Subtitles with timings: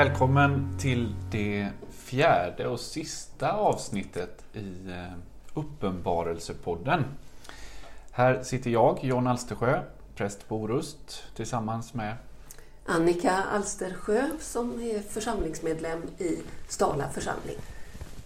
[0.00, 5.12] Välkommen till det fjärde och sista avsnittet i eh,
[5.54, 7.04] Uppenbarelsepodden.
[8.10, 9.82] Här sitter jag, John Alstersjö,
[10.14, 12.16] präst på Orust, tillsammans med
[12.86, 17.56] Annika Alstersjö som är församlingsmedlem i Stala församling.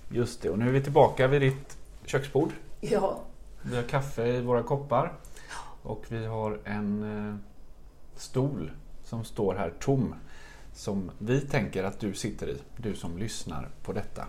[0.08, 2.52] Just det, och nu är vi tillbaka vid ditt köksbord.
[2.80, 3.20] Ja.
[3.62, 5.12] Vi har kaffe i våra koppar
[5.82, 7.36] och vi har en eh,
[8.16, 8.70] stol
[9.04, 10.14] som står här tom
[10.74, 14.27] som vi tänker att du sitter i, du som lyssnar på detta.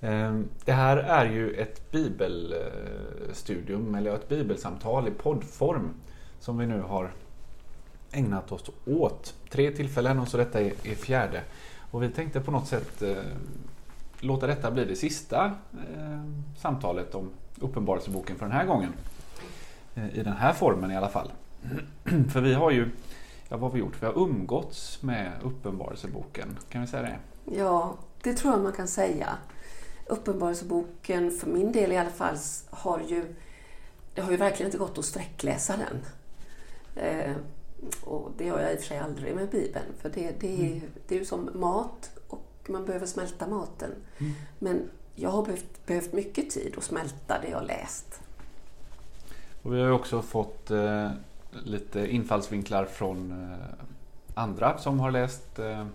[0.00, 5.90] Ehm, det här är ju ett bibelstudium, eller ett bibelsamtal i poddform
[6.40, 7.12] som vi nu har
[8.12, 9.34] ägnat oss åt.
[9.50, 11.42] Tre tillfällen och så detta är fjärde.
[11.90, 13.16] Och vi tänkte på något sätt eh,
[14.20, 15.52] låta detta bli det sista
[15.96, 18.92] ehm, samtalet om Uppenbarelseboken för den här gången.
[19.94, 21.32] Eh, I den här formen i alla fall.
[22.28, 22.90] för vi har ju
[23.54, 24.02] Ja, vad har vi gjort?
[24.02, 26.58] Vi har umgåtts med Uppenbarelseboken.
[26.68, 27.18] Kan vi säga det?
[27.56, 29.28] Ja, det tror jag man kan säga.
[30.06, 32.36] Uppenbarelseboken, för min del i alla fall,
[32.70, 33.34] har ju,
[34.14, 36.02] det har ju verkligen inte gått att sträckläsa den.
[37.04, 37.32] Eh,
[38.04, 40.72] och det gör jag i och för sig aldrig med Bibeln, för det, det, är,
[40.72, 40.82] mm.
[41.08, 43.90] det är ju som mat och man behöver smälta maten.
[44.18, 44.32] Mm.
[44.58, 48.20] Men jag har behövt, behövt mycket tid att smälta det jag läst.
[49.62, 51.10] Och vi har ju också fått eh,
[51.62, 53.58] lite infallsvinklar från eh,
[54.34, 55.86] andra som har läst eh,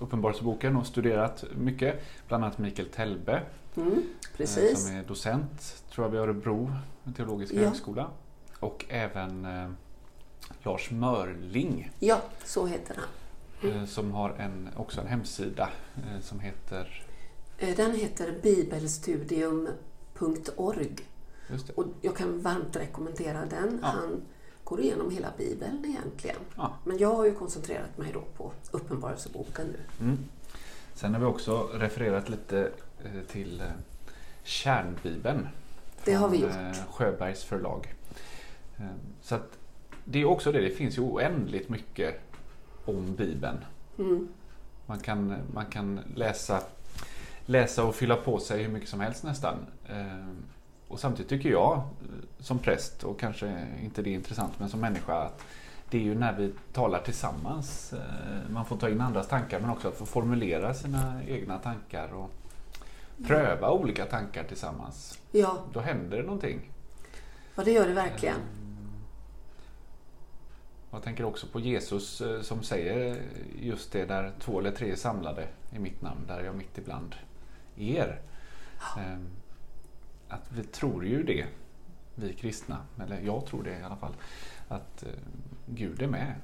[0.00, 2.00] Uppenbarelseboken och studerat mycket.
[2.28, 3.42] Bland annat Mikael Telbe
[3.76, 4.02] mm,
[4.38, 6.72] eh, som är docent tror jag vid Örebro
[7.16, 7.68] teologiska ja.
[7.68, 8.10] högskola.
[8.60, 9.46] Och även
[10.62, 11.90] Lars Mörling.
[11.98, 13.04] Ja, så heter han.
[13.70, 13.86] Mm.
[13.86, 15.68] Som har en, också en hemsida
[16.20, 17.04] som heter?
[17.76, 20.96] Den heter bibelstudium.org.
[21.74, 23.78] Och jag kan varmt rekommendera den.
[23.82, 23.88] Ja.
[23.88, 24.22] Han
[24.68, 26.36] går igenom hela Bibeln egentligen.
[26.56, 26.72] Ja.
[26.84, 30.06] Men jag har ju koncentrerat mig då på Uppenbarelseboken nu.
[30.06, 30.18] Mm.
[30.94, 32.70] Sen har vi också refererat lite
[33.04, 33.66] eh, till eh,
[34.42, 35.48] Kärnbibeln.
[36.04, 36.50] Det har vi gjort.
[36.50, 37.94] Eh, Sjöbergs förlag.
[39.22, 39.58] Så att
[40.04, 42.20] det är också det, det finns ju oändligt mycket
[42.84, 43.64] om Bibeln.
[43.98, 44.28] Mm.
[44.86, 46.62] Man, kan, man kan läsa,
[47.46, 49.56] läsa och fylla på sig hur mycket som helst nästan.
[50.88, 51.82] Och samtidigt tycker jag eh,
[52.40, 55.44] som präst och kanske inte det är intressant men som människa att
[55.90, 57.92] det är ju när vi talar tillsammans.
[57.92, 62.08] Eh, man får ta in andras tankar men också att få formulera sina egna tankar
[62.14, 62.30] och
[63.26, 65.18] pröva olika tankar tillsammans.
[65.30, 65.58] Ja.
[65.72, 66.70] Då händer det någonting.
[67.54, 68.36] Ja, det gör det verkligen.
[68.36, 68.42] Eh,
[70.90, 73.22] jag tänker också på Jesus som säger
[73.60, 76.78] just det där två eller tre är samlade i mitt namn, där är jag mitt
[76.78, 77.14] ibland
[77.76, 78.20] er.
[78.96, 79.02] Ja.
[80.28, 81.46] Att vi tror ju det,
[82.14, 84.14] vi kristna, eller jag tror det i alla fall,
[84.68, 85.08] att eh,
[85.66, 86.34] Gud är med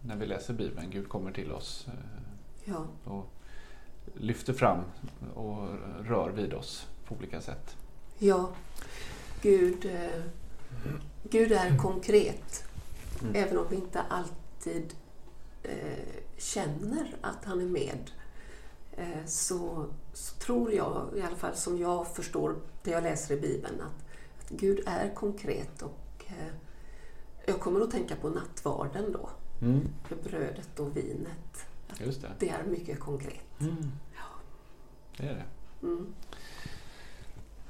[0.00, 0.90] när vi läser Bibeln.
[0.90, 2.22] Gud kommer till oss eh,
[2.64, 2.86] ja.
[3.04, 3.32] och
[4.14, 4.78] lyfter fram
[5.34, 5.68] och
[6.00, 7.76] rör vid oss på olika sätt.
[8.18, 8.50] Ja,
[9.42, 10.22] Gud, eh,
[11.30, 12.64] Gud är konkret.
[13.22, 13.34] Mm.
[13.34, 14.94] Även om vi inte alltid
[15.62, 18.10] eh, känner att han är med
[18.96, 23.40] Eh, så, så, tror jag, i alla fall som jag förstår det jag läser i
[23.40, 24.04] Bibeln, att,
[24.40, 26.54] att Gud är konkret och eh,
[27.46, 29.30] jag kommer att tänka på nattvarden då.
[29.62, 29.80] Mm.
[30.04, 31.66] För brödet och vinet.
[31.98, 32.28] Det.
[32.38, 33.60] det är mycket konkret.
[33.60, 33.92] Mm.
[34.14, 34.22] Ja.
[35.16, 35.44] Det är det.
[35.86, 36.14] Mm.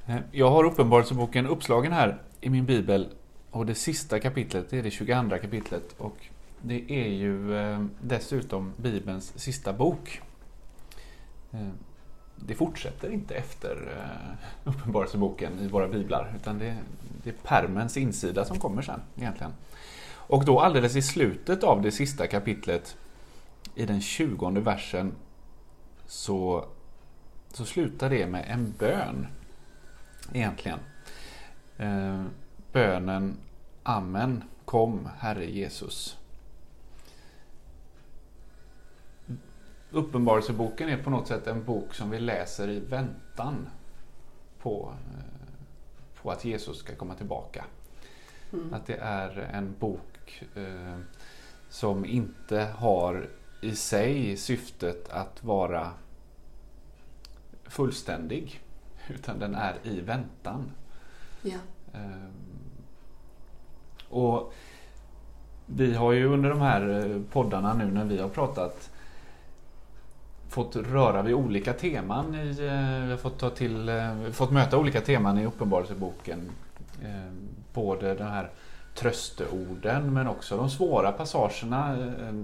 [0.06, 3.08] Eh, jag har Uppenbarelseboken uppslagen här i min bibel
[3.50, 6.16] och det sista kapitlet det är det 22 kapitlet och
[6.62, 7.54] det är ju
[8.00, 10.22] dessutom Bibelns sista bok.
[12.46, 16.76] Det fortsätter inte efter eh, Uppenbarelseboken i våra biblar utan det,
[17.22, 19.52] det är permens insida som kommer sen egentligen.
[20.26, 22.96] Och då alldeles i slutet av det sista kapitlet
[23.74, 25.12] i den tjugonde versen
[26.06, 26.64] så,
[27.52, 29.26] så slutar det med en bön
[30.32, 30.78] egentligen.
[31.78, 32.24] Eh,
[32.72, 33.36] bönen
[33.82, 36.18] Amen, kom Herre Jesus.
[39.94, 43.68] Uppenbarelseboken är på något sätt en bok som vi läser i väntan
[44.58, 47.64] på, eh, på att Jesus ska komma tillbaka.
[48.52, 48.74] Mm.
[48.74, 50.98] Att det är en bok eh,
[51.68, 53.28] som inte har
[53.60, 55.90] i sig syftet att vara
[57.64, 58.60] fullständig.
[59.08, 60.70] Utan den är i väntan.
[61.42, 61.58] Ja.
[61.92, 62.28] Eh,
[64.08, 64.54] och
[65.66, 68.90] Vi har ju under de här eh, poddarna nu när vi har pratat
[70.54, 72.34] fått röra vid olika teman.
[72.34, 76.50] I, eh, vi har fått, ta till, eh, fått möta olika teman i Uppenbarelseboken.
[77.02, 77.32] Eh,
[77.72, 78.50] både den här
[78.94, 81.96] trösteorden men också de svåra passagerna,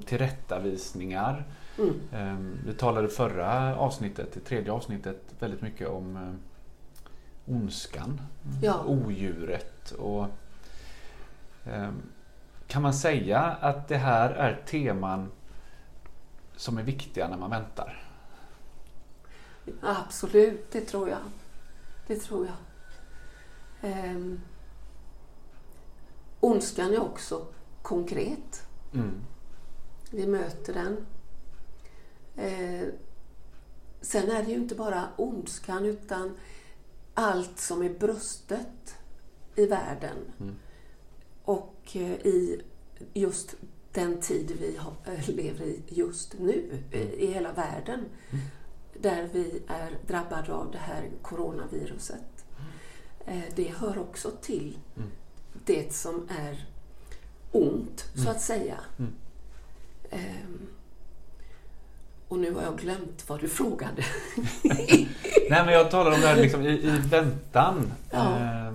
[0.06, 1.44] tillrättavisningar.
[1.78, 1.94] Mm.
[2.12, 8.20] Ehm, vi talade förra avsnittet, det tredje avsnittet, väldigt mycket om eh, ondskan,
[8.62, 8.84] ja.
[8.86, 10.26] odjuret och
[11.64, 12.02] ehm,
[12.66, 15.30] kan man säga att det här är teman
[16.60, 18.04] som är viktiga när man väntar?
[19.80, 21.18] Absolut, det tror jag.
[22.06, 24.14] Det tror jag.
[24.14, 24.40] Um,
[26.40, 27.46] ondskan är också
[27.82, 28.66] konkret.
[28.94, 29.14] Mm.
[30.10, 31.06] Vi möter den.
[32.36, 32.88] Eh,
[34.00, 36.36] sen är det ju inte bara ondskan utan
[37.14, 38.96] allt som är brustet
[39.54, 40.16] i världen.
[40.40, 40.54] Mm.
[41.44, 42.62] Och eh, i
[43.14, 43.54] just
[43.92, 47.08] den tid vi eh, lever i just nu mm.
[47.12, 48.04] i hela världen.
[48.31, 48.44] Mm.
[49.00, 52.44] Där vi är drabbade av det här coronaviruset.
[53.26, 53.42] Mm.
[53.54, 55.10] Det hör också till mm.
[55.64, 56.66] det som är
[57.52, 58.32] ont, så mm.
[58.32, 58.76] att säga.
[60.10, 60.69] Um,
[62.28, 64.04] och nu har jag glömt vad du frågade.
[64.62, 65.08] Nej,
[65.48, 67.92] men jag talar om det här liksom, i, i väntan.
[68.10, 68.38] Ja.
[68.38, 68.72] Eh,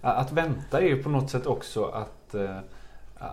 [0.00, 2.58] att vänta är ju på något sätt också att, eh,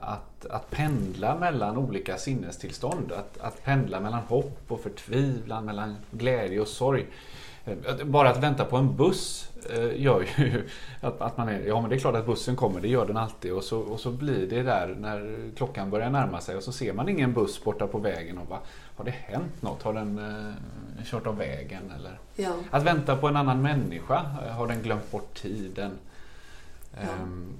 [0.02, 3.12] att, att pendla mellan olika sinnestillstånd.
[3.12, 7.06] Att, att pendla mellan hopp och förtvivlan, mellan glädje och sorg.
[7.66, 10.70] Eh, bara att vänta på en buss eh, gör ju
[11.02, 13.18] att, att man är, ja men det är klart att bussen kommer, det gör den
[13.18, 13.54] alltid.
[13.54, 16.94] Och så, och så blir det där när klockan börjar närma sig och så ser
[16.94, 18.60] man ingen buss borta på vägen och bara,
[18.96, 19.84] har det hänt något?
[19.84, 21.92] Har den eh, kört av vägen?
[21.96, 22.20] Eller?
[22.36, 22.54] Ja.
[22.72, 25.92] Att vänta på en annan människa, har den glömt bort tiden?
[26.94, 27.24] Ja.
[27.24, 27.54] Um,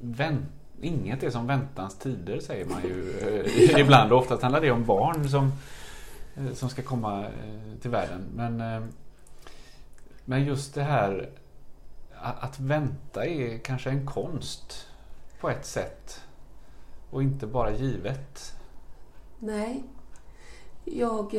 [0.00, 0.44] vänt,
[0.80, 4.84] inget är som väntans tider säger man ju eh, ibland och oftast handlar det om
[4.84, 5.52] barn som
[6.36, 8.24] eh, som ska komma eh, till världen.
[8.34, 8.88] Men,
[10.24, 11.30] men just det här
[12.22, 14.86] att vänta är kanske en konst
[15.40, 16.20] på ett sätt
[17.10, 18.54] och inte bara givet.
[19.38, 19.84] Nej,
[20.84, 21.34] jag...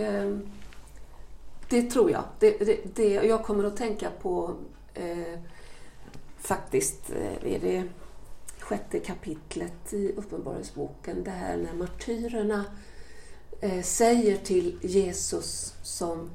[1.69, 2.23] Det tror jag.
[2.39, 4.55] Det, det, det jag kommer att tänka på
[4.93, 5.39] eh,
[6.37, 7.09] faktiskt,
[7.43, 7.87] är det
[8.71, 12.65] sjätte kapitlet i Uppenbarelseboken, det här när martyrerna
[13.63, 16.29] Eh, säger till Jesus som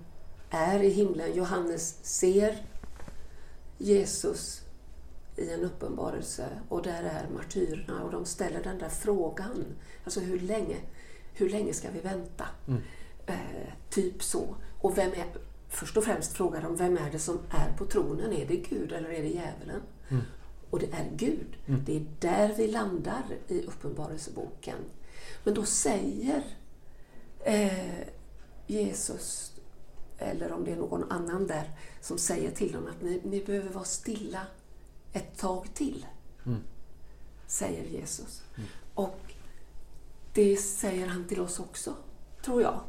[0.50, 1.34] är i himlen.
[1.34, 2.56] Johannes ser
[3.78, 4.62] Jesus
[5.36, 9.64] i en uppenbarelse och där är martyrerna och de ställer den där frågan.
[10.04, 10.76] Alltså hur länge,
[11.34, 12.44] hur länge ska vi vänta?
[12.68, 12.82] Mm.
[13.26, 14.56] Eh, typ så.
[14.80, 15.26] Och vem är,
[15.68, 18.32] först och främst frågar de vem är det som är på tronen?
[18.32, 19.82] Är det Gud eller är det djävulen?
[20.08, 20.22] Mm.
[20.70, 21.56] Och det är Gud.
[21.66, 21.82] Mm.
[21.84, 24.78] Det är där vi landar i Uppenbarelseboken.
[25.44, 26.42] Men då säger
[27.44, 28.08] eh,
[28.66, 29.52] Jesus,
[30.18, 31.70] eller om det är någon annan där,
[32.00, 34.46] som säger till dem att ni, ni behöver vara stilla
[35.12, 36.06] ett tag till.
[36.46, 36.60] Mm.
[37.46, 38.42] Säger Jesus.
[38.56, 38.68] Mm.
[38.94, 39.20] Och
[40.32, 41.94] det säger han till oss också,
[42.44, 42.80] tror jag.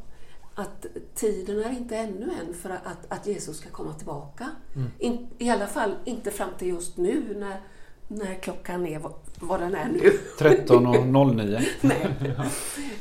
[0.59, 4.49] Att tiden är inte ännu än för att, att Jesus ska komma tillbaka.
[4.75, 4.91] Mm.
[4.99, 7.61] In, I alla fall inte fram till just nu när
[8.07, 9.01] när klockan är
[9.39, 9.99] vad den är nu.
[10.39, 11.67] 13.09.
[11.81, 12.35] Nej.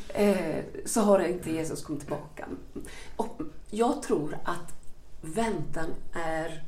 [0.09, 2.47] Eh, så har inte Jesus kommit tillbaka.
[3.15, 4.73] Och jag tror att
[5.21, 6.63] väntan är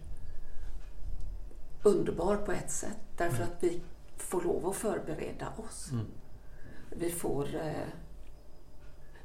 [1.83, 2.97] underbar på ett sätt.
[3.17, 3.81] Därför att vi
[4.17, 5.91] får lov att förbereda oss.
[5.91, 6.05] Mm.
[6.89, 7.55] Vi får...
[7.55, 7.87] Eh,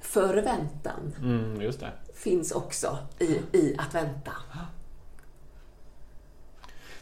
[0.04, 1.72] förväntan mm,
[2.14, 4.32] finns också i, i att vänta.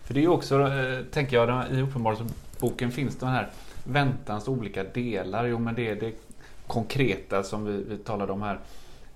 [0.02, 3.50] För det är också, eh, tänker jag, i Uppenbarelseboken finns de här
[3.85, 5.44] väntans olika delar.
[5.44, 6.12] Jo, men det är det
[6.66, 8.59] konkreta som vi, vi talade om här.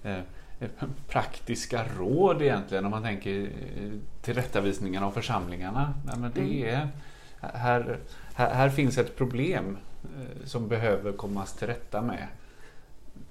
[0.03, 0.19] Eh,
[0.61, 0.69] eh
[1.09, 3.51] praktiska råd egentligen om man tänker
[4.23, 5.95] tillrättavisningarna av församlingarna.
[6.07, 6.65] Nej, men det mm.
[6.65, 6.89] är,
[7.41, 7.99] här,
[8.35, 9.79] här, här, finns ett problem
[10.45, 12.27] som behöver kommas till rätta med.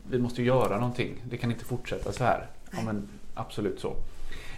[0.09, 1.23] Vi måste göra någonting.
[1.29, 2.47] Det kan inte fortsätta så här.
[2.71, 3.95] Ja, men absolut så.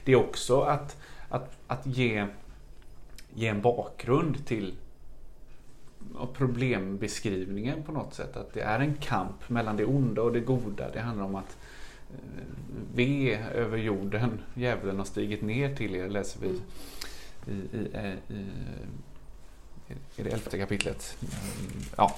[0.03, 0.97] Det är också att,
[1.29, 2.27] att, att ge
[3.37, 4.75] ge en bakgrund till
[6.33, 8.37] problembeskrivningen på något sätt.
[8.37, 10.91] Att det är en kamp mellan det onda och det goda.
[10.91, 11.57] Det handlar om att
[12.13, 12.43] eh,
[12.95, 16.47] ve över jorden, djävulen har stigit ner till er, läser vi
[17.51, 18.45] i, i, eh, i,
[20.15, 21.17] i det elfte kapitlet.
[21.97, 22.15] Ja,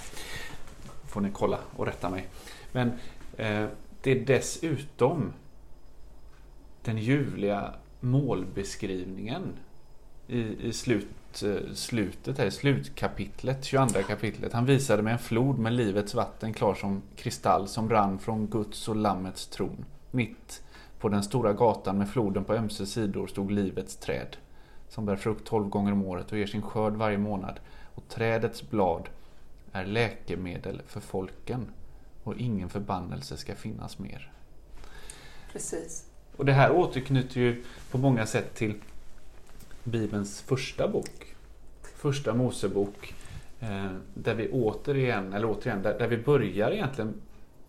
[1.08, 2.28] får ni kolla och rätta mig.
[2.72, 2.92] Men
[3.40, 3.68] Eh,
[4.02, 5.34] det är dessutom
[6.82, 9.54] den ljuvliga målbeskrivningen
[10.28, 14.54] i, i slut, eh, slutet här, slutkapitlet, 22 kapitlet.
[14.54, 18.88] Han visade mig en flod med livets vatten klar som kristall som rann från Guds
[18.88, 19.86] och Lammets tron.
[20.12, 20.64] Mitt
[21.00, 24.38] på den stora gatan med floden på ömse sidor stod livets träd
[24.90, 27.60] som bär frukt tolv gånger om året och ger sin skörd varje månad.
[27.96, 29.10] Och trädets blad
[29.72, 31.68] är läkemedel för folken
[32.30, 34.32] och ingen förbannelse ska finnas mer.
[35.52, 36.06] Precis.
[36.38, 38.74] Och det här återknyter ju på många sätt till
[39.84, 41.36] Bibelns första bok.
[41.82, 43.14] Första Mosebok.
[43.60, 47.14] Eh, där vi återigen, eller återigen, där, där vi börjar egentligen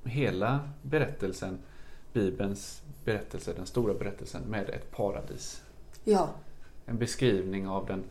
[0.04, 1.58] hela berättelsen,
[2.12, 5.62] Bibelns berättelse, den stora berättelsen, med ett paradis.
[6.04, 6.30] Ja,
[6.86, 8.04] En beskrivning av den,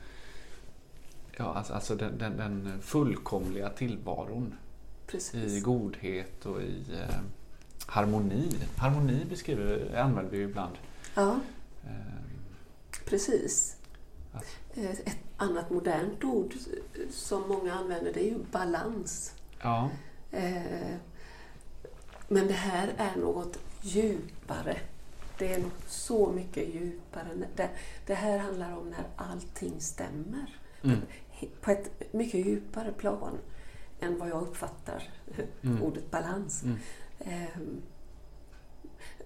[1.37, 4.55] ja, alltså, alltså den, den, den fullkomliga tillvaron
[5.09, 5.63] i precis.
[5.63, 7.15] godhet och i eh,
[7.85, 8.49] harmoni.
[8.77, 10.75] Harmoni beskriver, använder vi ju ibland.
[11.15, 11.39] Ja,
[11.83, 13.75] Eh, precis.
[14.33, 14.45] Att-
[14.77, 16.53] Eh, Ett annat modernt ord
[17.11, 19.33] som många använder det är ju balans.
[19.61, 19.89] ja,
[20.31, 20.95] Eh,
[22.27, 24.77] Men det här är något djupare.
[25.37, 27.27] Det är något så mycket djupare.
[27.55, 27.69] Det,
[28.05, 30.57] det här handlar om när allting stämmer.
[30.83, 30.99] Mm.
[31.61, 33.37] På ett mycket djupare plan
[33.99, 35.03] än vad jag uppfattar
[35.61, 35.81] Mm.
[35.83, 36.63] ordet balans.
[36.63, 36.77] Mm.
[37.19, 37.81] Ehm,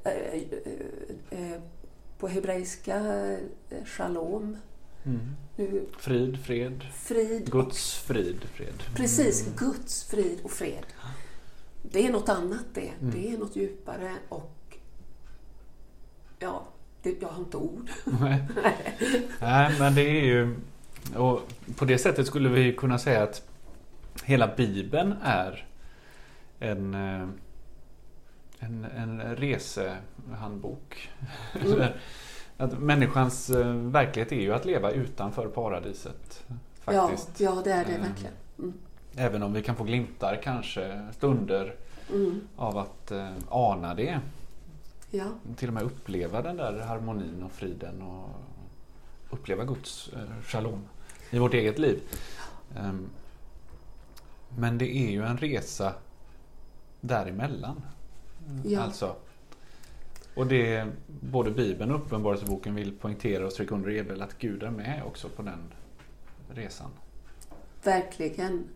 [0.03, 0.41] eh,
[1.29, 1.61] eh,
[2.17, 2.97] På hebreiska,
[3.69, 4.57] eh, shalom.
[5.05, 5.35] Mm.
[5.55, 6.83] Nu, Frid, fred.
[6.93, 7.51] frid.
[7.51, 8.83] Guds frid, fred.
[8.95, 10.85] Precis, Guds frid och fred.
[11.81, 12.91] Det är något annat det.
[13.01, 13.11] Mm.
[13.13, 14.77] Det är något djupare och
[16.39, 16.63] ja,
[17.01, 17.89] det, jag har inte ord.
[18.21, 18.43] Nej.
[19.41, 20.55] Nej, men det är ju...
[21.15, 21.41] Och
[21.75, 23.47] på det sättet skulle vi kunna säga att
[24.25, 25.65] hela Bibeln är
[26.59, 27.27] en, eh,
[28.59, 31.09] en, en resehandbok.
[31.65, 31.87] Mm.
[32.57, 36.43] Att människans eh, verklighet är ju att leva utanför paradiset.
[36.47, 36.55] Ja,
[37.07, 37.39] Faktiskt.
[37.39, 38.01] ja, det är det Ehm.
[38.01, 38.33] verkligen.
[38.59, 38.73] Mm.
[39.15, 41.75] Även om vi kan få glimtar kanske, stunder
[42.13, 42.41] Mm.
[42.55, 44.19] av att eh, ana det.
[45.11, 45.25] Ja,
[45.55, 48.29] Till och med uppleva den där harmonin och friden och
[49.29, 50.81] uppleva Guds eh, shalom
[51.29, 52.01] i vårt eget liv.
[52.77, 53.09] Ehm,
[54.57, 55.93] Men det är ju en resa
[57.01, 57.81] däremellan.
[58.65, 58.81] Ja.
[58.81, 59.15] Alltså,
[60.35, 64.63] och det både Bibeln och Uppenbarelseboken vill poängtera och stryka under är väl att Gud
[64.63, 65.59] är med också på den
[66.49, 66.89] resan.
[67.83, 68.67] verkligen.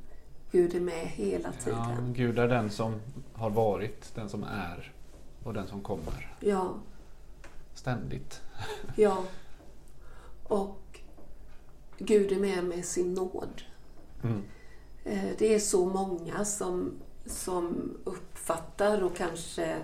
[0.52, 2.14] Gud är med hela Ja, tiden.
[2.14, 3.02] Gud är den som
[3.34, 4.92] har varit, den som är
[5.44, 6.36] och den som kommer.
[6.40, 6.74] Ja,
[7.74, 8.42] Ständigt.
[8.96, 9.24] ja.
[10.44, 11.00] Och
[11.98, 13.62] Gud är med med sin nåd.
[14.24, 14.44] Mm.
[15.08, 16.92] Eh, Det är så många som,
[17.26, 19.78] som uppfattar och kanske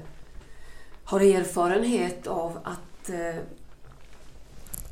[1.03, 3.35] har erfarenhet av att, eh,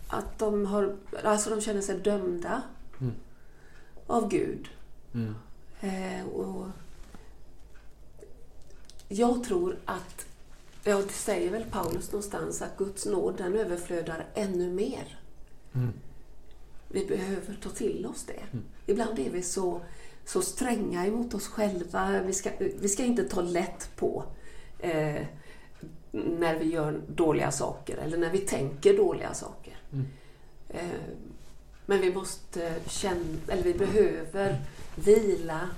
[0.08, 2.62] att de, har, alltså de känner sig dömda
[3.02, 3.14] Mm.
[4.08, 4.68] av Gud.
[5.14, 5.36] Mm.
[5.82, 6.68] Eh, och
[9.08, 10.26] jag tror att,
[10.84, 15.20] ja det säger väl Paulus någonstans, att Guds nåd den överflödar ännu mer.
[15.74, 15.94] Mm.
[16.88, 18.42] Vi behöver ta till oss det.
[18.52, 18.66] Mm.
[18.86, 19.82] Ibland är vi så,
[20.26, 22.22] så stränga emot oss själva.
[22.22, 24.24] Vi ska, vi ska inte ta lätt på
[24.80, 25.26] eh,
[26.12, 29.78] när vi gör dåliga saker eller när vi tänker dåliga saker.
[29.94, 30.06] Mm.
[30.70, 31.00] Eh,
[31.86, 34.62] men vi måste känna, eller vi behöver
[34.96, 35.70] vila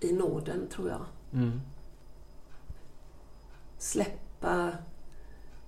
[0.00, 1.04] i nåden, tror jag.
[1.32, 1.60] Mm.
[3.78, 4.72] Släppa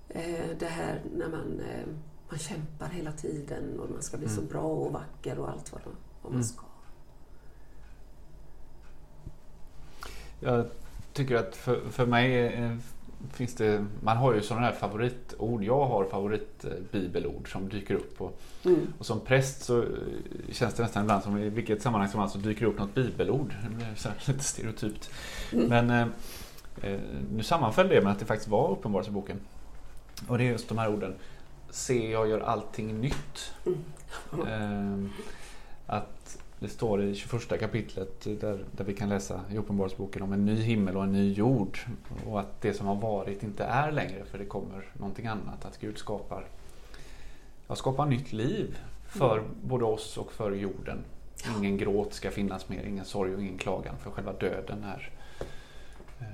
[0.09, 1.87] eh, det här när man, eh,
[2.29, 4.51] man kämpar hela tiden och man ska bli så Mm.
[4.51, 5.81] bra och vacker och allt vad,
[6.21, 6.43] vad man Mm.
[6.43, 6.63] ska.
[10.43, 10.65] Jag
[11.13, 12.75] tycker att för, för mig eh,
[13.33, 15.63] finns det, man har ju sådana här favoritord.
[15.63, 18.21] Jag har favoritbibelord som dyker upp.
[18.21, 18.93] Och, Mm.
[18.99, 19.87] och som präst så eh,
[20.51, 23.53] känns det nästan ibland som i vilket sammanhang som helst så dyker upp något bibelord.
[23.69, 25.09] Det blir så lite stereotypt.
[25.53, 25.65] Mm.
[25.67, 26.07] Men eh,
[26.91, 26.99] eh,
[27.33, 29.37] nu sammanföll det med att det faktiskt var Uppenbarelseboken.
[30.27, 31.13] Och det är just de här orden.
[31.69, 33.53] Se, jag gör allting nytt.
[33.65, 33.77] Mm.
[34.47, 35.11] Eh,
[35.87, 40.45] att det står i 21 kapitlet där, där vi kan läsa i Uppenbarelseboken om en
[40.45, 41.79] ny himmel och en ny jord.
[42.27, 45.65] Och att det som har varit inte är längre för det kommer någonting annat.
[45.65, 46.45] Att Gud skapar,
[47.67, 48.77] ja, skapar nytt liv
[49.07, 51.03] för både oss och för jorden.
[51.57, 55.11] Ingen gråt ska finnas mer, ingen sorg och ingen klagan för själva döden är
[56.19, 56.25] eh,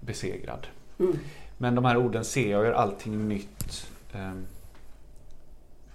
[0.00, 0.66] besegrad.
[0.98, 1.18] Mm.
[1.58, 3.88] Men de här orden ser jag gör allting nytt.
[4.12, 4.46] ehm,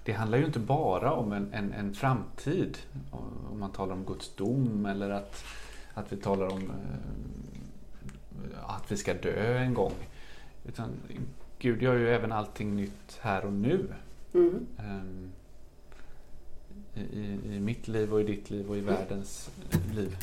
[0.04, 2.78] Det handlar ju inte bara om en, en, en framtid.
[3.52, 5.44] Om man talar om Guds dom eller att,
[5.94, 7.26] att vi talar om eh,
[8.64, 9.94] att vi ska dö en gång.
[10.66, 10.90] Utan
[11.60, 13.94] Gud gör ju även allting nytt här och nu.
[14.34, 14.68] Mm.
[14.78, 15.32] Ehm,
[16.94, 20.18] I, i, I mitt liv och i ditt liv och i världens eh, liv.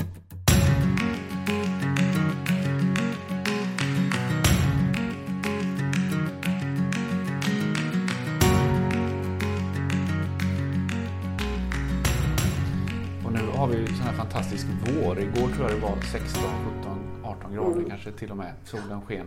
[13.69, 15.19] Har vi ju sån här fantastisk vår.
[15.21, 16.43] Igår tror jag det var 16,
[16.83, 17.89] 17, 18 grader Mm.
[17.89, 18.53] kanske till och med.
[18.65, 19.27] Solen sken.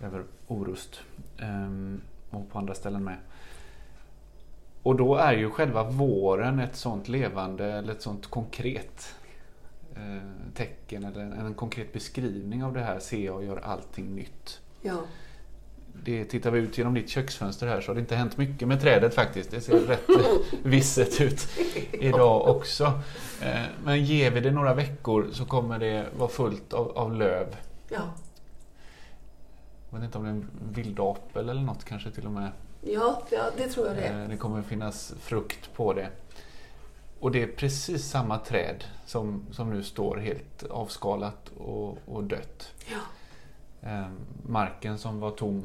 [0.00, 1.00] över Orust.
[1.38, 3.16] Ehm, och på andra ställen med.
[4.82, 9.14] Och då är ju själva våren ett sånt levande eller ett sånt konkret
[9.96, 12.98] eh, tecken eller en, en konkret beskrivning av det här.
[12.98, 14.60] Se jag gör allting nytt.
[14.82, 15.00] Ja.
[16.04, 18.80] Det, tittar vi ut genom ditt köksfönster här så har det inte hänt mycket med
[18.80, 19.50] trädet faktiskt.
[19.50, 20.08] Det ser rätt
[20.62, 21.48] visset ut
[21.92, 22.84] idag också.
[23.42, 27.56] Eh, Men ger vi det några veckor så kommer det vara fullt av, av löv.
[27.88, 28.00] Ja.
[29.90, 32.50] Jag vet inte om det är en vildapel eller något kanske till och med.
[32.80, 34.22] Ja, ja, det tror jag det är.
[34.22, 36.08] Eh, Det kommer finnas frukt på det.
[37.20, 42.72] Och det är precis samma träd som, som nu står helt avskalat och, och dött.
[42.90, 42.98] Ja.
[43.90, 44.06] Eh,
[44.46, 45.64] marken som var tom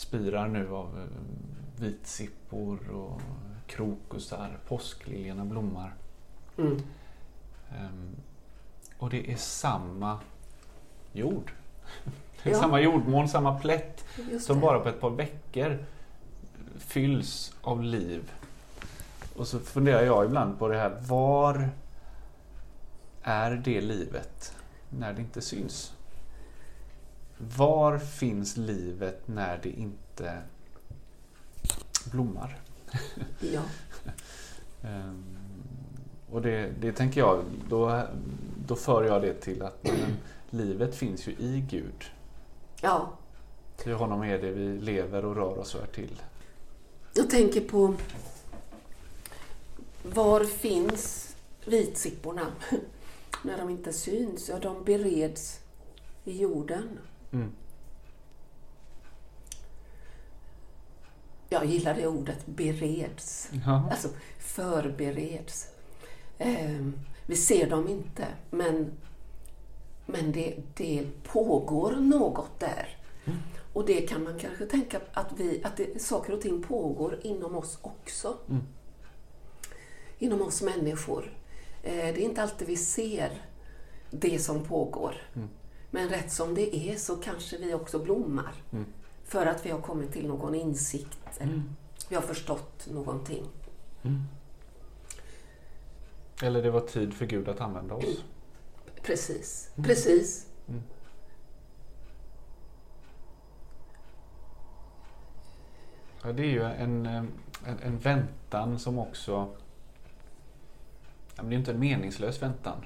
[0.00, 3.20] spirar nu av eh, vitsippor och
[3.66, 4.58] krokusar.
[4.68, 5.94] Påskliljorna blommar.
[6.58, 6.82] Mm.
[7.70, 8.16] Ehm,
[8.98, 10.18] och det är samma
[11.12, 11.52] jord.
[12.42, 12.58] Det Ja.
[12.58, 14.04] samma jordmån, samma plätt
[14.40, 15.78] som bara på ett par veckor
[16.78, 18.32] fylls av liv.
[19.36, 20.98] Och så funderar jag ibland på det här.
[21.08, 21.70] Var
[23.22, 24.56] är det livet
[24.88, 25.92] när det inte syns?
[27.56, 30.42] Var finns livet när det inte
[32.12, 32.58] blommar?
[33.40, 33.62] Ja.
[34.82, 35.24] Ehm,
[36.30, 38.02] och det, det tänker jag, då,
[38.66, 40.16] då för jag det till att men,
[40.50, 42.04] livet finns ju i Gud.
[42.80, 43.12] ja.
[43.76, 46.22] Till honom är det vi lever och rör oss och är till.
[47.14, 47.94] Jag tänker på
[50.02, 52.46] var finns vitsipporna
[53.42, 54.48] när de inte syns?
[54.48, 55.60] Ja, de bereds
[56.24, 56.98] i jorden.
[57.32, 57.52] Mm.
[61.48, 63.50] Jag gillar det ordet, bereds.
[63.66, 63.88] Ja.
[63.90, 65.68] Alltså förbereds.
[66.38, 68.92] Ehm, vi ser dem inte, men,
[70.06, 73.00] men det, det pågår något där.
[73.72, 77.56] Och det kan man kanske tänka att, vi, att det, saker och ting pågår inom
[77.56, 78.36] oss också.
[78.48, 78.62] Mm.
[80.18, 81.32] Inom oss människor.
[81.82, 83.42] Eh, det är inte alltid vi ser
[84.10, 85.14] det som pågår.
[85.34, 85.48] Mm.
[85.90, 88.54] Men rätt som det är så kanske vi också blommar.
[88.72, 88.84] Mm.
[89.24, 91.18] För att vi har kommit till någon insikt.
[91.38, 91.62] Eller
[92.08, 93.44] vi har förstått någonting.
[96.42, 98.24] Eller det var tid för Gud att använda oss.
[99.02, 99.70] Precis.
[99.76, 100.46] Precis.
[100.68, 100.82] Mm.
[106.22, 107.32] Ja, det är ju en, en,
[107.82, 109.56] en väntan som också...
[111.36, 112.84] Ja, det är inte en meningslös väntan.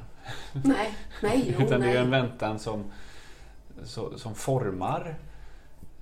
[0.52, 2.20] Nej, nej, jo, Utan det är en nej.
[2.22, 2.84] väntan som,
[3.84, 5.16] så, som formar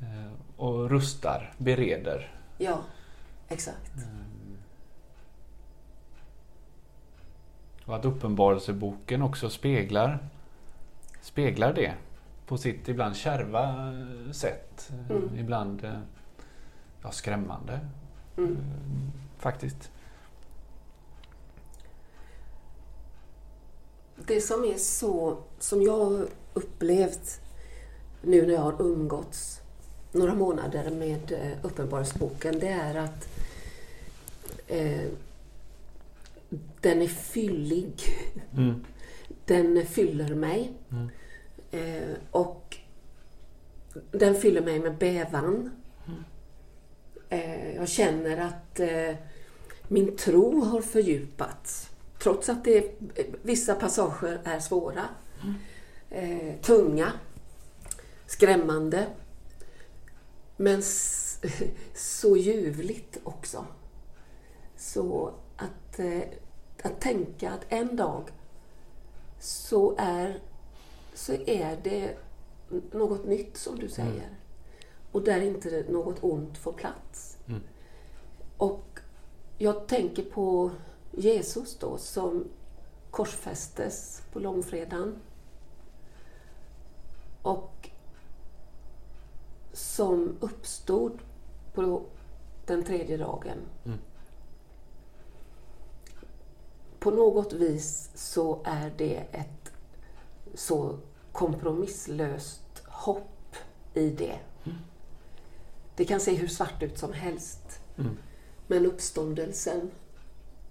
[0.01, 2.35] eh, och rustar, bereder.
[2.59, 2.79] Ja,
[3.49, 3.93] exakt.
[7.85, 10.19] Och att Uppenbarelseboken också speglar,
[11.21, 11.95] speglar det
[12.47, 14.91] på sitt ibland kärva eh, sätt.
[15.11, 15.39] Eh, Mm.
[15.39, 15.99] Ibland eh,
[17.03, 17.81] ja, skrämmande
[18.39, 18.57] Mm.
[19.39, 19.91] faktiskt.
[24.27, 27.41] Det som är så, som jag har upplevt
[28.23, 29.61] nu när jag har umgåtts
[30.13, 33.29] några månader med eh, Uppenbarelseboken, det är att
[34.69, 35.09] eh,
[36.81, 38.03] den är fyllig.
[38.57, 38.85] Mm.
[39.45, 40.73] Den fyller mig.
[40.91, 41.09] Mm.
[41.71, 42.77] Eh, och
[44.11, 45.71] den fyller mig med bävan.
[47.29, 49.15] Eh, jag känner att eh,
[49.89, 51.91] min tro har fördjupats.
[52.23, 52.95] Trots att det,
[53.43, 55.09] vissa passager är svåra.
[56.11, 57.13] Eh, tunga.
[58.27, 59.07] Skrämmande.
[60.57, 60.83] Men
[61.95, 63.67] så ljuvligt också.
[64.77, 66.23] Så att, eh,
[66.83, 68.31] att tänka att en dag
[69.41, 70.41] så är,
[71.15, 72.17] så är det
[72.93, 74.39] något nytt som du säger.
[75.13, 77.39] Och där inte något ont får plats.
[77.49, 77.61] Mm.
[78.57, 78.99] Och
[79.59, 80.71] jag tänker på
[81.13, 82.49] Jesus då som
[83.11, 85.17] korsfästes på långfredagen.
[87.43, 87.91] Och
[89.73, 91.19] som uppstod
[91.75, 92.03] på
[92.67, 93.59] den tredje dagen.
[93.85, 93.99] Mm.
[96.99, 99.73] På något vis så är det ett
[100.55, 100.99] så
[101.33, 103.57] kompromisslöst hopp
[103.95, 104.39] i det.
[105.97, 107.81] Det kan se hur svart ut som helst.
[107.99, 108.17] Mm.
[108.67, 109.91] Men uppståndelsen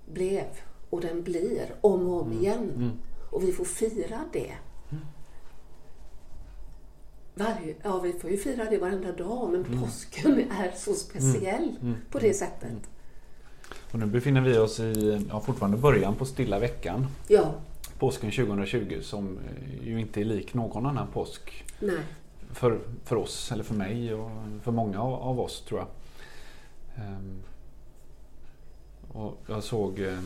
[0.05, 0.45] blev
[0.89, 2.71] och den blir om och om igen.
[2.75, 2.91] Mm.
[3.29, 4.51] Och vi får fira det.
[7.35, 11.95] Varje, ja, vi får ju fira det varenda dag, men påsken är så speciell Mm.
[12.11, 12.73] på det sättet.
[13.91, 17.07] Och nu befinner vi oss i ja, fortfarande början på stilla veckan.
[17.27, 17.53] Ja,
[17.99, 21.63] Påsken 2020 som eh, ju inte är lik någon annan påsk.
[21.79, 22.03] nej,
[22.53, 24.31] för, för oss, eller för mig och
[24.63, 25.87] för många av, oss tror jag.
[27.07, 27.41] Um,
[29.13, 30.19] och jag såg eh,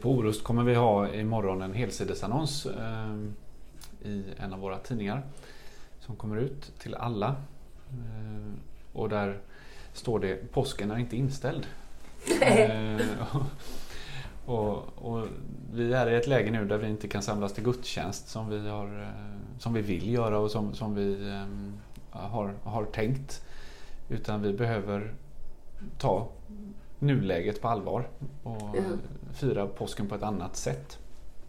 [0.00, 3.14] på Orust kommer vi ha imorgon en helsidesannons eh,
[4.02, 5.22] i en av våra tidningar
[6.00, 7.28] som kommer ut till alla.
[7.88, 8.52] Eh,
[8.92, 9.38] och där
[9.92, 11.66] står det påsken är inte inställd.
[14.46, 15.26] Och, och,
[15.72, 18.68] vi är i ett läge nu där vi inte kan samlas till gudstjänst som vi,
[18.68, 19.12] har,
[19.58, 21.32] som vi vill göra och som, som vi
[22.10, 23.44] har, har tänkt.
[24.08, 25.14] Utan vi behöver
[25.98, 26.28] ta
[27.04, 28.08] nuläget på allvar
[28.42, 28.98] och mm.
[29.32, 30.98] fira påsken på ett annat sätt.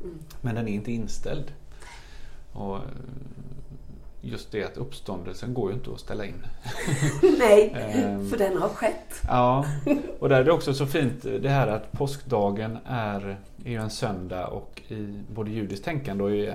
[0.01, 0.19] Mm.
[0.41, 1.51] Men den är inte inställd.
[2.53, 2.79] Och
[4.21, 6.45] just det att uppståndelsen går ju inte att ställa in.
[7.39, 8.29] Nej, ehm.
[8.29, 9.21] för den har skett.
[9.27, 9.65] ja,
[10.19, 13.89] och där är det också så fint det här att påskdagen är, är ju en
[13.89, 16.47] söndag och i både judiskt tänkande och i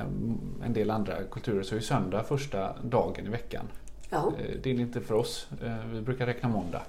[0.64, 3.64] en del andra kulturer så är söndag första dagen i veckan.
[4.10, 4.32] Ja.
[4.38, 6.82] Eh, det är inte för oss, eh, vi brukar räkna måndag.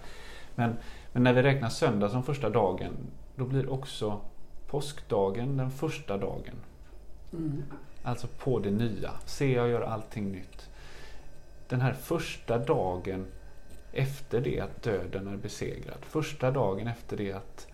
[0.56, 0.78] Men,
[1.12, 2.92] men när vi räknar söndag som första dagen
[3.36, 4.22] då blir också
[4.68, 6.56] påskdagen den första dagen.
[7.34, 7.64] Mm.
[8.04, 9.12] Alltså på det nya.
[9.26, 10.72] Se, jag gör allting nytt
[11.72, 13.26] den här första dagen
[13.92, 15.98] efter det att döden är besegrad.
[16.02, 17.68] Första dagen efter det att,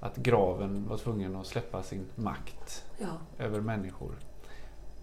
[0.00, 3.44] att graven var tvungen att släppa sin makt ja.
[3.44, 4.12] över människor.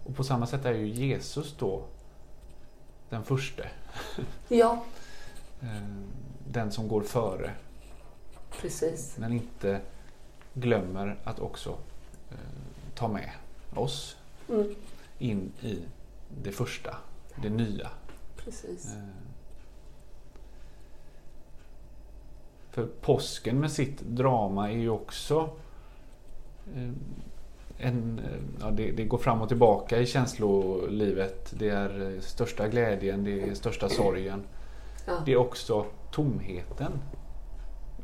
[0.04, 1.82] Och på samma sätt är ju Jesus då
[3.08, 3.62] den första.
[4.48, 4.84] Ja.
[5.62, 5.68] Eh,
[6.48, 7.50] den som går före.
[8.60, 9.16] Precis.
[9.18, 9.80] Men inte
[10.54, 11.78] glömmer att också
[12.30, 12.36] eh,
[12.94, 13.30] ta med
[13.74, 14.16] oss
[14.48, 14.74] mm.
[15.18, 15.78] in i
[16.42, 16.96] det första,
[17.42, 17.90] det nya.
[18.36, 18.86] Precis.
[18.86, 19.02] Eh.
[22.70, 25.50] För påsken med sitt drama är ju också
[26.74, 26.90] eh,
[27.78, 31.54] en, eh, ja, det, det, går fram och tillbaka i känslolivet.
[31.58, 34.42] Det är största glädjen, det är största sorgen.
[35.06, 35.22] Ja.
[35.26, 36.92] Det är också tomheten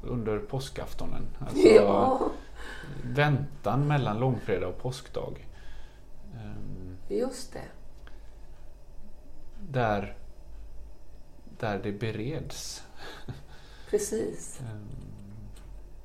[0.03, 1.27] under påskaftonen.
[1.39, 2.21] Alltså ja.
[3.05, 5.47] Väntan mellan långfredag och påskdag.
[7.09, 7.65] Just det.
[9.71, 10.17] Där
[11.61, 12.83] där det bereds.
[13.91, 14.61] Precis.
[14.61, 14.87] Ehm,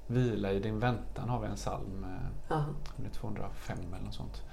[0.07, 2.05] vila i din väntan har vi en psalm,
[2.47, 2.65] ja.
[3.13, 4.43] 205 eller något sånt,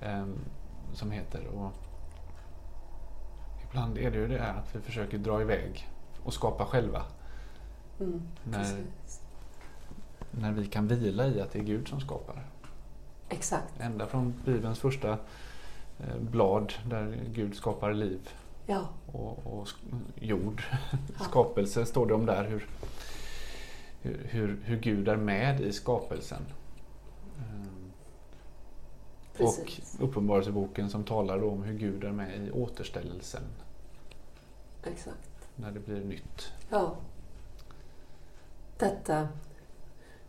[0.00, 0.38] ehm,
[0.92, 1.46] som heter.
[1.46, 1.72] Och
[3.68, 5.88] ibland är det ju det att vi försöker dra iväg
[6.24, 7.02] och skapa själva.
[8.02, 8.84] Mm, när,
[10.30, 12.46] när vi kan vila i att det är Gud som skapar.
[13.28, 13.80] Exakt.
[13.80, 15.18] Ända från Bibelns första
[15.98, 18.28] eh, blad där Gud skapar liv
[18.66, 18.88] ja.
[19.12, 19.68] och, och
[20.20, 20.62] jord.
[21.18, 21.24] Ja.
[21.24, 22.44] Skapelse står det om där.
[22.44, 22.68] Hur,
[24.02, 26.42] hur, hur Gud är med i skapelsen.
[27.38, 27.92] Ehm,
[29.36, 29.96] Precis.
[30.00, 33.42] Och Uppenbarelseboken som talar om hur Gud är med i återställelsen.
[34.84, 35.48] Exakt.
[35.56, 36.52] När det blir nytt.
[36.70, 36.96] Ja.
[38.82, 39.28] Detta,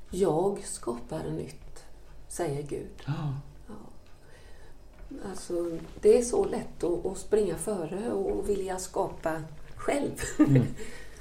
[0.10, 1.86] jag skapar nytt,
[2.28, 3.04] säger Gud.
[3.06, 3.34] Ja.
[5.30, 9.42] Alltså, det är så lätt att, att springa före och vilja skapa
[9.76, 10.22] själv.
[10.40, 10.64] Mm.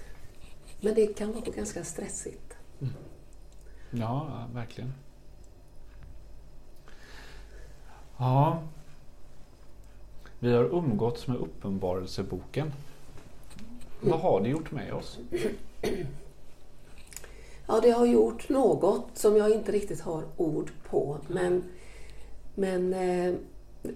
[0.81, 2.57] Men det kan vara ganska stressigt.
[2.81, 2.95] Mm.
[3.91, 4.93] Ja, verkligen.
[8.17, 8.63] Ja,
[10.39, 12.73] vi har umgåtts med Uppenbarelseboken.
[14.01, 15.19] Vad har det gjort med oss?
[17.73, 21.19] Ja, det har gjort något som jag inte riktigt har ord på.
[21.29, 21.65] Men,
[22.55, 23.35] men eh,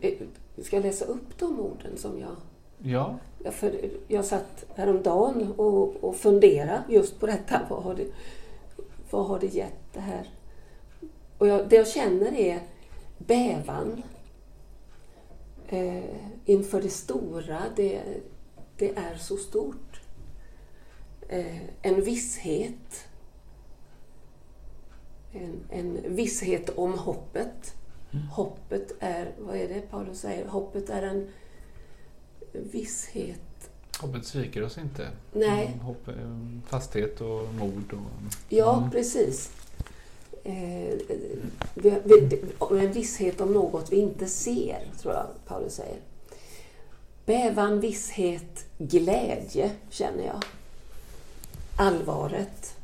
[0.01, 0.15] Eh,
[0.63, 2.37] ska jag läsa upp de orden som jag...
[2.79, 3.19] Ja.
[3.51, 7.61] För jag satt häromdagen och, och funderade just på detta.
[7.71, 8.07] Vad har det,
[9.11, 10.29] vad har det gett det här?
[11.39, 12.61] Och jag, det jag känner är
[13.19, 14.03] bävan
[15.69, 16.05] eh,
[16.45, 17.63] inför det stora.
[17.77, 18.03] Det,
[18.77, 20.01] det är så stort.
[21.29, 23.09] Eh, en visshet.
[25.37, 27.75] En, en visshet om hoppet.
[28.13, 28.27] Mm.
[28.27, 30.47] Hoppet är, vad är det Paulus säger?
[30.47, 31.29] Hoppet är en
[32.53, 33.41] visshet.
[34.01, 35.09] Hoppet sviker oss inte.
[35.33, 35.67] Nej.
[35.67, 36.09] Mm, hopp,
[36.67, 37.93] fasthet och mod.
[37.93, 38.91] Och, ja, mm.
[38.91, 39.51] precis.
[40.45, 40.95] Eh,
[42.71, 45.99] en visshet om något vi inte ser, tror jag Paulus säger.
[47.27, 50.45] Bävan, visshet, glädje känner jag.
[51.77, 52.76] Allvaret.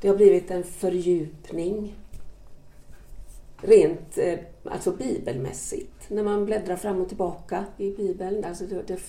[0.00, 1.94] Det har blivit en fördjupning
[3.56, 6.10] rent eh, alltså bibelmässigt.
[6.10, 8.44] När man bläddrar fram och tillbaka i Bibeln.
[8.44, 9.00] Alltså det, det,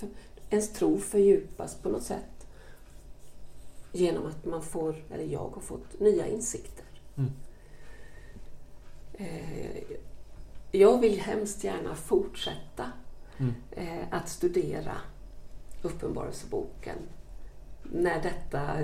[0.50, 2.48] ens tro fördjupas på något sätt.
[3.92, 6.86] Genom att man får, eller jag har fått, nya insikter.
[7.18, 7.32] Mm.
[9.14, 9.84] Eh,
[10.72, 12.92] jag vill hemskt gärna fortsätta
[13.38, 13.54] mm.
[13.72, 14.96] eh, att studera
[15.82, 16.98] Uppenbarelseboken
[17.84, 18.80] när detta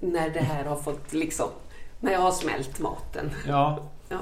[0.00, 1.48] när det här har fått liksom,
[2.00, 3.30] när jag har smält maten.
[3.46, 3.78] Ja,
[4.08, 4.18] ja.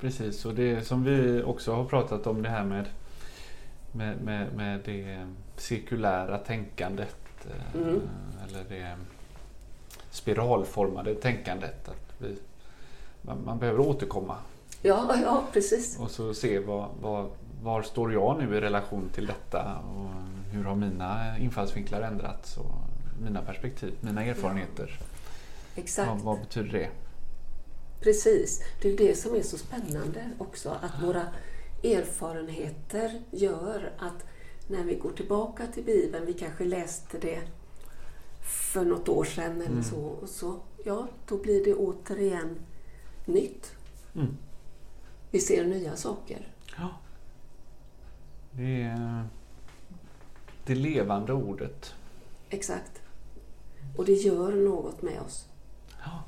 [0.00, 0.44] precis.
[0.44, 2.84] Och det som vi också har pratat om det här med,
[3.92, 7.16] med, med, med det cirkulära tänkandet.
[7.44, 8.00] Eh, mm.
[8.48, 8.96] Eller det
[10.10, 11.88] spiralformade tänkandet.
[11.88, 12.36] Att vi,
[13.22, 14.36] man, man behöver återkomma.
[14.82, 15.98] Ja, ja precis.
[15.98, 17.30] Och så se vad, vad,
[17.62, 20.10] var står jag nu i relation till detta och
[20.52, 22.89] hur har mina infallsvinklar ändrats och
[23.20, 24.98] mina perspektiv, mina erfarenheter.
[25.74, 26.08] Exakt.
[26.08, 26.90] Vad, vad, betyder det?
[28.00, 28.62] Precis.
[28.82, 31.22] Det är det som är så spännande också, att våra
[31.84, 34.24] erfarenheter gör att
[34.68, 37.40] när vi går tillbaka till Bibeln, vi kanske läste det
[38.40, 39.82] för något år sedan eller mm.
[39.82, 42.58] så, och så, ja, då blir det återigen
[43.24, 43.72] nytt.
[44.14, 44.36] Mm.
[45.30, 46.48] Vi ser nya saker.
[46.78, 46.88] Ja.
[48.52, 49.24] Det är
[50.66, 51.94] det levande ordet.
[52.50, 52.99] Exakt.
[53.96, 55.48] Och det gör något med oss.
[56.04, 56.22] Ja.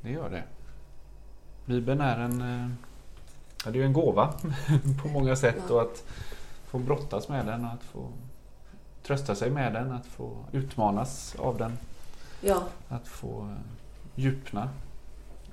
[0.00, 0.44] Det gör det.
[1.64, 2.70] Bibeln är en, eh,
[3.64, 4.34] ja, det är en gåva
[5.02, 5.74] på många sätt ja.
[5.74, 6.04] och att
[6.66, 8.08] få brottas med den och att få
[9.02, 11.78] trösta sig med den, att få utmanas av den.
[12.40, 12.62] Ja.
[12.88, 13.56] Att få eh,
[14.14, 14.68] djupna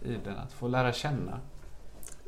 [0.03, 1.39] i den, att få lära känna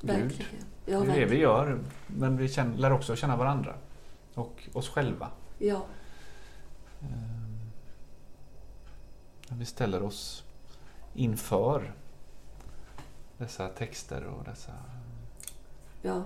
[0.02, 0.28] verkligen.
[0.28, 0.66] Gud.
[0.86, 3.74] Ja, det är det vi gör, men vi känner, lär också känna varandra
[4.34, 5.28] och oss själva.
[5.58, 5.86] Ja.
[9.52, 10.44] När vi ställer oss
[11.14, 11.94] inför
[13.38, 14.72] dessa texter och dessa
[16.02, 16.24] ja.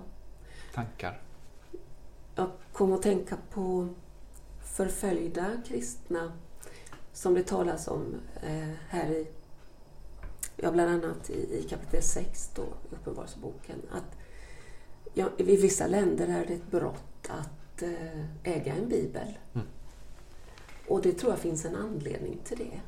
[0.74, 1.22] tankar.
[2.36, 3.88] Jag kom att tänka på
[4.64, 6.32] förföljda kristna
[7.14, 9.28] som det talas om eh, här i,
[10.56, 13.82] ja, bland annat i, i kapitel 6 då, i Uppenbarelseboken.
[13.92, 14.18] Att
[15.14, 19.38] ja, I vissa länder är det ett brott att eh, äga en bibel.
[19.54, 19.68] Mm.
[20.88, 22.82] Och det tror jag finns en anledning till det.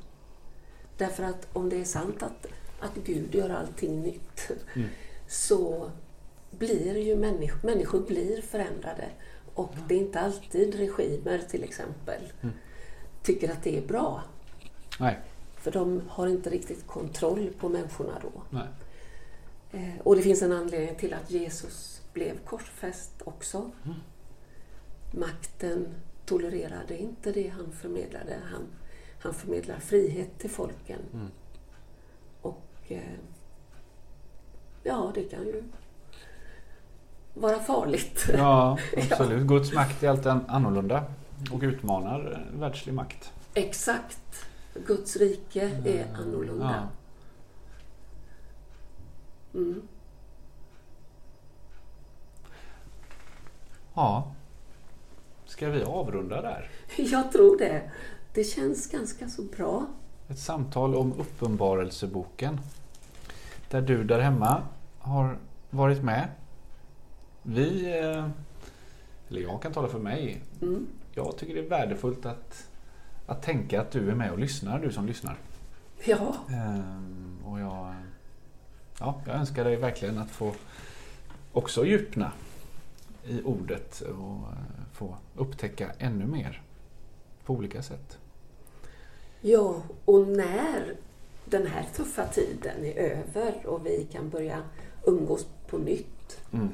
[0.97, 2.47] Därför att om det är sant att,
[2.79, 4.89] att Gud gör allting nytt mm.
[5.27, 5.91] så
[6.51, 9.09] blir ju människor, människor blir förändrade.
[9.53, 12.55] Och det är inte alltid regimer till exempel mm.
[13.23, 14.23] tycker att det är bra.
[14.99, 15.19] Nej.
[15.55, 18.41] För de har inte riktigt kontroll på människorna då.
[18.49, 18.67] Nej.
[19.71, 23.71] Eh, och det finns en anledning till att Jesus blev korsfäst också.
[23.85, 23.97] Mm.
[25.11, 25.87] Makten
[26.25, 28.37] tolererade inte det han förmedlade.
[28.51, 28.67] Han,
[29.19, 30.99] han förmedlar frihet till folken.
[31.13, 31.27] Mm.
[32.41, 33.01] Och eh,
[34.83, 35.63] ja, det kan ju
[37.33, 38.25] vara farligt.
[38.33, 39.41] Ja, absolut.
[39.41, 39.47] ja.
[39.47, 41.03] Guds makt är alltid annorlunda
[41.51, 43.31] och utmanar världslig makt.
[43.53, 44.45] Exakt.
[44.85, 46.15] Guds rike är mm.
[46.15, 46.89] annorlunda.
[49.53, 49.59] Ja.
[49.59, 49.81] Mm.
[53.93, 54.33] ja.
[55.45, 56.69] Ska vi avrunda där?
[56.95, 57.91] Jag tror det.
[58.37, 59.85] Det känns ganska så bra.
[60.27, 62.59] Ett samtal om Uppenbarelseboken.
[63.69, 64.63] Där du där hemma
[64.97, 65.37] har
[65.69, 66.27] varit med.
[67.43, 68.29] Vi, eh,
[69.29, 70.41] eller jag kan tala för mig.
[70.61, 70.87] Mm.
[71.13, 72.69] Jag tycker det är värdefullt att,
[73.25, 75.37] att tänka att du är med och lyssnar, du som lyssnar.
[76.05, 76.35] Ja.
[76.49, 77.95] Ehm, och jag,
[78.99, 80.53] ja, jag önskar dig verkligen att få
[81.51, 82.31] också djupna
[83.25, 86.61] i ordet och eh, få upptäcka ännu mer
[87.45, 88.17] på olika sätt.
[89.41, 90.95] Ja, och när
[91.45, 94.63] den här tuffa tiden är över och vi kan börja
[95.05, 96.69] umgås på nytt mm.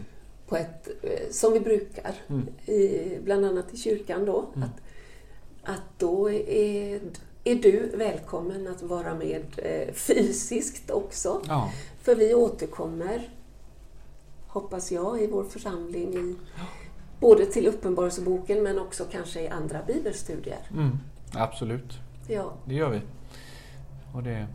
[0.47, 2.47] på ett, eh, som vi brukar, mm.
[2.65, 4.45] i, bland annat i kyrkan då.
[4.55, 4.69] Mm.
[4.69, 4.81] Att,
[5.63, 6.99] att då är,
[7.43, 11.41] är du välkommen att vara med eh, fysiskt också.
[11.47, 11.71] Ja.
[12.01, 13.29] För vi återkommer,
[14.47, 16.35] hoppas jag, i vår församling i
[17.19, 20.59] Både till Uppenbarelseboken men också kanske i andra bibelstudier.
[20.73, 20.97] Mm,
[21.33, 21.99] absolut.
[22.27, 22.53] Ja.
[22.65, 23.01] Det gör vi.
[24.13, 24.47] Och det,